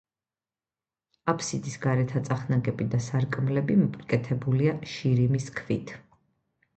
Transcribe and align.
აფსიდის 1.33 1.75
გარეთა 1.83 2.21
წახნაგები 2.29 2.87
და 2.93 3.01
სარკმლები 3.07 3.75
მოპირკეთებულია 3.81 4.73
შირიმის 4.95 5.47
ქვით. 5.61 5.95